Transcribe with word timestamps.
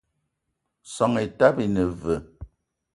Soan 0.93 1.15
etaba 1.25 1.61
ine 1.65 1.85
veu? 2.01 2.23